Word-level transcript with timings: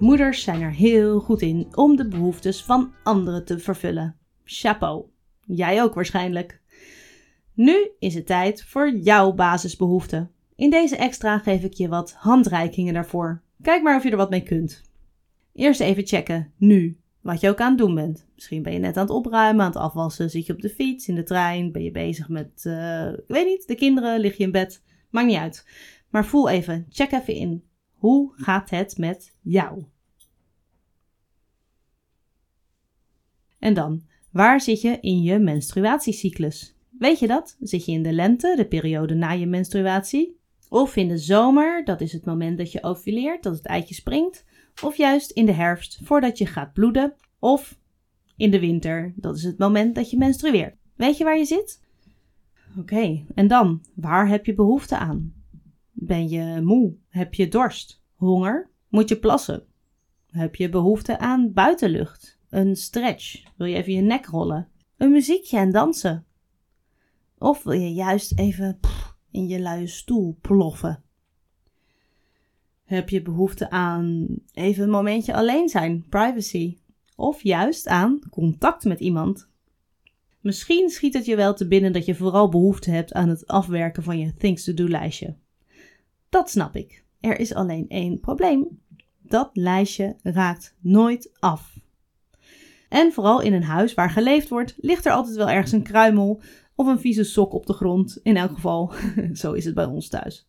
Moeders 0.00 0.42
zijn 0.42 0.60
er 0.60 0.72
heel 0.72 1.20
goed 1.20 1.42
in 1.42 1.68
om 1.74 1.96
de 1.96 2.08
behoeftes 2.08 2.62
van 2.62 2.92
anderen 3.02 3.44
te 3.44 3.58
vervullen. 3.58 4.16
Chapeau. 4.44 5.04
Jij 5.40 5.82
ook 5.82 5.94
waarschijnlijk. 5.94 6.60
Nu 7.54 7.90
is 7.98 8.14
het 8.14 8.26
tijd 8.26 8.62
voor 8.62 8.96
jouw 8.96 9.32
basisbehoeften. 9.32 10.30
In 10.56 10.70
deze 10.70 10.96
extra 10.96 11.38
geef 11.38 11.62
ik 11.62 11.72
je 11.72 11.88
wat 11.88 12.12
handreikingen 12.12 12.94
daarvoor. 12.94 13.42
Kijk 13.62 13.82
maar 13.82 13.96
of 13.96 14.02
je 14.02 14.10
er 14.10 14.16
wat 14.16 14.30
mee 14.30 14.42
kunt. 14.42 14.82
Eerst 15.52 15.80
even 15.80 16.06
checken, 16.06 16.52
nu, 16.56 16.98
wat 17.20 17.40
je 17.40 17.48
ook 17.48 17.60
aan 17.60 17.68
het 17.68 17.78
doen 17.78 17.94
bent. 17.94 18.26
Misschien 18.34 18.62
ben 18.62 18.72
je 18.72 18.78
net 18.78 18.96
aan 18.96 19.06
het 19.06 19.14
opruimen, 19.14 19.64
aan 19.64 19.70
het 19.70 19.80
afwassen, 19.80 20.30
zit 20.30 20.46
je 20.46 20.52
op 20.52 20.60
de 20.60 20.68
fiets, 20.68 21.08
in 21.08 21.14
de 21.14 21.22
trein, 21.22 21.72
ben 21.72 21.82
je 21.82 21.90
bezig 21.90 22.28
met, 22.28 22.64
uh, 22.66 23.08
ik 23.08 23.24
weet 23.26 23.46
niet, 23.46 23.66
de 23.66 23.74
kinderen, 23.74 24.20
lig 24.20 24.36
je 24.36 24.44
in 24.44 24.52
bed. 24.52 24.82
Maakt 25.10 25.26
niet 25.26 25.36
uit. 25.36 25.66
Maar 26.10 26.26
voel 26.26 26.48
even, 26.48 26.86
check 26.90 27.12
even 27.12 27.34
in. 27.34 27.68
Hoe 28.00 28.32
gaat 28.34 28.70
het 28.70 28.98
met 28.98 29.34
jou? 29.40 29.84
En 33.58 33.74
dan, 33.74 34.02
waar 34.30 34.60
zit 34.60 34.80
je 34.80 34.98
in 35.00 35.22
je 35.22 35.38
menstruatiecyclus? 35.38 36.74
Weet 36.98 37.18
je 37.18 37.26
dat? 37.26 37.56
Zit 37.60 37.84
je 37.84 37.92
in 37.92 38.02
de 38.02 38.12
lente, 38.12 38.54
de 38.56 38.66
periode 38.66 39.14
na 39.14 39.30
je 39.30 39.46
menstruatie? 39.46 40.38
Of 40.68 40.96
in 40.96 41.08
de 41.08 41.18
zomer, 41.18 41.84
dat 41.84 42.00
is 42.00 42.12
het 42.12 42.24
moment 42.24 42.58
dat 42.58 42.72
je 42.72 42.82
ovuleert, 42.82 43.42
dat 43.42 43.56
het 43.56 43.66
eitje 43.66 43.94
springt? 43.94 44.44
Of 44.82 44.96
juist 44.96 45.30
in 45.30 45.46
de 45.46 45.52
herfst, 45.52 46.00
voordat 46.02 46.38
je 46.38 46.46
gaat 46.46 46.72
bloeden? 46.72 47.14
Of 47.38 47.78
in 48.36 48.50
de 48.50 48.60
winter, 48.60 49.12
dat 49.16 49.36
is 49.36 49.42
het 49.42 49.58
moment 49.58 49.94
dat 49.94 50.10
je 50.10 50.16
menstrueert? 50.16 50.76
Weet 50.94 51.16
je 51.16 51.24
waar 51.24 51.38
je 51.38 51.44
zit? 51.44 51.82
Oké, 52.78 53.24
en 53.34 53.48
dan, 53.48 53.84
waar 53.94 54.28
heb 54.28 54.46
je 54.46 54.54
behoefte 54.54 54.96
aan? 54.96 55.39
Ben 56.10 56.28
je 56.28 56.60
moe? 56.60 56.94
Heb 57.08 57.34
je 57.34 57.48
dorst? 57.48 58.02
Honger? 58.14 58.70
Moet 58.88 59.08
je 59.08 59.18
plassen? 59.18 59.62
Heb 60.30 60.54
je 60.54 60.68
behoefte 60.68 61.18
aan 61.18 61.52
buitenlucht? 61.52 62.38
Een 62.48 62.76
stretch? 62.76 63.42
Wil 63.56 63.66
je 63.66 63.76
even 63.76 63.92
je 63.92 64.00
nek 64.00 64.26
rollen? 64.26 64.68
Een 64.96 65.10
muziekje 65.10 65.58
en 65.58 65.70
dansen? 65.70 66.26
Of 67.38 67.62
wil 67.62 67.72
je 67.72 67.92
juist 67.92 68.38
even 68.38 68.80
in 69.30 69.46
je 69.48 69.60
luie 69.60 69.86
stoel 69.86 70.38
ploffen? 70.40 71.02
Heb 72.84 73.08
je 73.08 73.22
behoefte 73.22 73.70
aan 73.70 74.26
even 74.52 74.84
een 74.84 74.90
momentje 74.90 75.34
alleen 75.34 75.68
zijn, 75.68 76.06
privacy? 76.08 76.78
Of 77.16 77.42
juist 77.42 77.86
aan 77.86 78.18
contact 78.30 78.84
met 78.84 79.00
iemand? 79.00 79.48
Misschien 80.40 80.88
schiet 80.88 81.14
het 81.14 81.24
je 81.24 81.36
wel 81.36 81.54
te 81.54 81.68
binnen 81.68 81.92
dat 81.92 82.04
je 82.04 82.14
vooral 82.14 82.48
behoefte 82.48 82.90
hebt 82.90 83.12
aan 83.12 83.28
het 83.28 83.46
afwerken 83.46 84.02
van 84.02 84.18
je 84.18 84.34
things 84.34 84.64
to 84.64 84.74
do 84.74 84.88
lijstje. 84.88 85.36
Dat 86.30 86.50
snap 86.50 86.76
ik. 86.76 87.04
Er 87.20 87.38
is 87.38 87.54
alleen 87.54 87.88
één 87.88 88.20
probleem. 88.20 88.80
Dat 89.22 89.50
lijstje 89.52 90.16
raakt 90.22 90.76
nooit 90.80 91.30
af. 91.38 91.78
En 92.88 93.12
vooral 93.12 93.40
in 93.40 93.52
een 93.52 93.62
huis 93.62 93.94
waar 93.94 94.10
geleefd 94.10 94.48
wordt, 94.48 94.74
ligt 94.76 95.06
er 95.06 95.12
altijd 95.12 95.36
wel 95.36 95.48
ergens 95.48 95.72
een 95.72 95.82
kruimel 95.82 96.40
of 96.74 96.86
een 96.86 97.00
vieze 97.00 97.24
sok 97.24 97.52
op 97.52 97.66
de 97.66 97.72
grond. 97.72 98.18
In 98.22 98.36
elk 98.36 98.54
geval, 98.54 98.92
zo 99.32 99.52
is 99.52 99.64
het 99.64 99.74
bij 99.74 99.84
ons 99.84 100.08
thuis. 100.08 100.48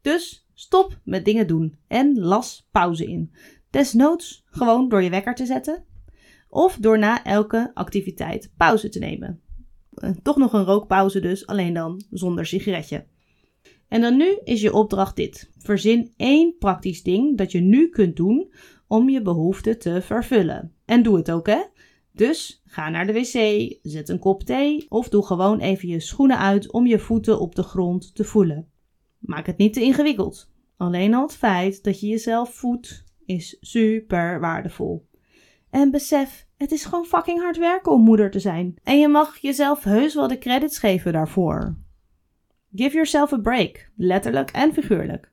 Dus 0.00 0.48
stop 0.54 0.98
met 1.04 1.24
dingen 1.24 1.46
doen 1.46 1.76
en 1.86 2.18
las 2.18 2.68
pauze 2.70 3.06
in. 3.06 3.32
Desnoods 3.70 4.44
gewoon 4.46 4.88
door 4.88 5.02
je 5.02 5.10
wekker 5.10 5.34
te 5.34 5.46
zetten 5.46 5.84
of 6.48 6.76
door 6.76 6.98
na 6.98 7.24
elke 7.24 7.70
activiteit 7.74 8.52
pauze 8.56 8.88
te 8.88 8.98
nemen. 8.98 9.40
Eh, 9.94 10.10
toch 10.22 10.36
nog 10.36 10.52
een 10.52 10.64
rookpauze 10.64 11.20
dus, 11.20 11.46
alleen 11.46 11.74
dan 11.74 12.04
zonder 12.10 12.46
sigaretje. 12.46 13.06
En 13.88 14.00
dan 14.00 14.16
nu 14.16 14.38
is 14.44 14.60
je 14.60 14.72
opdracht 14.72 15.16
dit. 15.16 15.50
Verzin 15.58 16.12
één 16.16 16.56
praktisch 16.58 17.02
ding 17.02 17.36
dat 17.36 17.52
je 17.52 17.60
nu 17.60 17.88
kunt 17.88 18.16
doen 18.16 18.52
om 18.86 19.08
je 19.08 19.22
behoefte 19.22 19.76
te 19.76 20.02
vervullen. 20.02 20.72
En 20.84 21.02
doe 21.02 21.16
het 21.16 21.30
ook, 21.30 21.46
hè? 21.46 21.62
Dus 22.12 22.62
ga 22.64 22.88
naar 22.88 23.06
de 23.06 23.12
wc, 23.12 23.76
zet 23.82 24.08
een 24.08 24.18
kop 24.18 24.42
thee 24.42 24.86
of 24.88 25.08
doe 25.08 25.26
gewoon 25.26 25.58
even 25.58 25.88
je 25.88 26.00
schoenen 26.00 26.38
uit 26.38 26.72
om 26.72 26.86
je 26.86 26.98
voeten 26.98 27.40
op 27.40 27.54
de 27.54 27.62
grond 27.62 28.14
te 28.14 28.24
voelen. 28.24 28.68
Maak 29.18 29.46
het 29.46 29.56
niet 29.56 29.72
te 29.72 29.82
ingewikkeld. 29.82 30.50
Alleen 30.76 31.14
al 31.14 31.22
het 31.22 31.36
feit 31.36 31.84
dat 31.84 32.00
je 32.00 32.06
jezelf 32.06 32.54
voedt 32.54 33.04
is 33.24 33.56
super 33.60 34.40
waardevol. 34.40 35.08
En 35.70 35.90
besef, 35.90 36.46
het 36.56 36.72
is 36.72 36.84
gewoon 36.84 37.04
fucking 37.04 37.40
hard 37.40 37.58
werken 37.58 37.92
om 37.92 38.02
moeder 38.02 38.30
te 38.30 38.40
zijn. 38.40 38.74
En 38.82 38.98
je 38.98 39.08
mag 39.08 39.36
jezelf 39.36 39.82
heus 39.82 40.14
wel 40.14 40.28
de 40.28 40.38
credits 40.38 40.78
geven 40.78 41.12
daarvoor. 41.12 41.76
Give 42.76 42.94
yourself 42.94 43.32
a 43.32 43.38
break, 43.38 43.90
letterlijk 43.96 44.50
en 44.50 44.72
figuurlijk. 44.72 45.30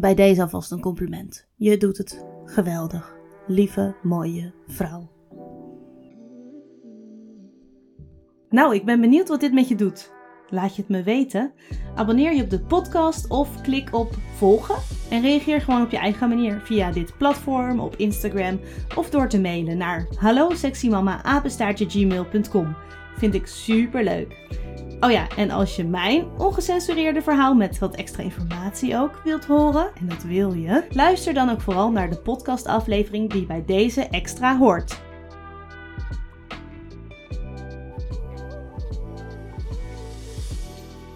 Bij 0.00 0.14
deze 0.14 0.42
alvast 0.42 0.70
een 0.70 0.80
compliment. 0.80 1.48
Je 1.56 1.76
doet 1.76 1.98
het 1.98 2.24
geweldig, 2.44 3.16
lieve, 3.46 3.94
mooie 4.02 4.52
vrouw. 4.66 5.10
Nou, 8.50 8.74
ik 8.74 8.84
ben 8.84 9.00
benieuwd 9.00 9.28
wat 9.28 9.40
dit 9.40 9.52
met 9.52 9.68
je 9.68 9.74
doet. 9.74 10.12
Laat 10.48 10.76
je 10.76 10.82
het 10.82 10.90
me 10.90 11.02
weten. 11.02 11.52
Abonneer 11.94 12.34
je 12.34 12.42
op 12.42 12.50
de 12.50 12.60
podcast 12.60 13.28
of 13.28 13.60
klik 13.60 13.94
op 13.94 14.14
volgen. 14.36 14.76
En 15.10 15.22
reageer 15.22 15.60
gewoon 15.60 15.82
op 15.82 15.90
je 15.90 15.98
eigen 15.98 16.28
manier 16.28 16.60
via 16.60 16.90
dit 16.90 17.16
platform, 17.18 17.80
op 17.80 17.96
Instagram 17.96 18.60
of 18.96 19.10
door 19.10 19.28
te 19.28 19.40
mailen 19.40 19.76
naar 19.76 20.06
hallo 20.18 20.50
Vind 23.16 23.34
ik 23.34 23.46
super 23.46 24.04
leuk. 24.04 24.62
Oh 25.00 25.10
ja, 25.10 25.28
en 25.36 25.50
als 25.50 25.76
je 25.76 25.84
mijn 25.84 26.26
ongecensureerde 26.38 27.22
verhaal 27.22 27.54
met 27.54 27.78
wat 27.78 27.94
extra 27.94 28.22
informatie 28.22 28.96
ook 28.96 29.20
wilt 29.24 29.44
horen, 29.44 29.90
en 30.00 30.08
dat 30.08 30.22
wil 30.22 30.52
je, 30.52 30.84
luister 30.90 31.34
dan 31.34 31.50
ook 31.50 31.60
vooral 31.60 31.90
naar 31.90 32.10
de 32.10 32.18
podcastaflevering 32.18 33.30
die 33.30 33.46
bij 33.46 33.64
deze 33.66 34.02
extra 34.08 34.58
hoort. 34.58 35.00